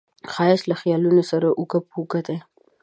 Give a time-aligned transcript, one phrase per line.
[0.33, 2.37] ښایست له خیالونو سره اوږه په اوږه دی